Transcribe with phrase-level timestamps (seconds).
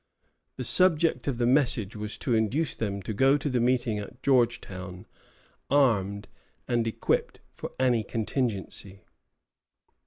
[0.57, 4.23] The object of the message was to induce them to go to the meeting at
[4.23, 5.05] Georgetown
[5.69, 6.27] armed
[6.67, 9.05] and equipped for any contingency.